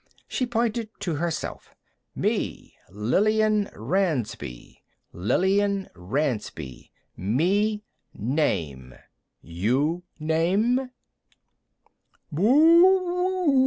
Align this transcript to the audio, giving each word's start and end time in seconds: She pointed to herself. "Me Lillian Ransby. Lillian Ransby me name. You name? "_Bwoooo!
She 0.27 0.47
pointed 0.47 0.89
to 1.01 1.17
herself. 1.17 1.75
"Me 2.15 2.73
Lillian 2.89 3.69
Ransby. 3.75 4.81
Lillian 5.13 5.89
Ransby 5.93 6.89
me 7.15 7.83
name. 8.15 8.95
You 9.43 10.01
name? 10.19 10.89
"_Bwoooo! 12.33 13.59